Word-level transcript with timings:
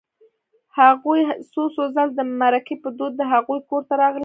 هغوی 0.79 1.21
څو 1.51 1.63
څو 1.75 1.83
ځله 1.95 2.11
د 2.19 2.21
مرکې 2.39 2.75
په 2.83 2.89
دود 2.97 3.13
د 3.17 3.21
هغوی 3.33 3.59
کور 3.69 3.81
ته 3.87 3.93
راغلل 4.01 4.19